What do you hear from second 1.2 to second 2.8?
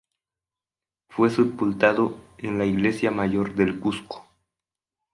sepultado en la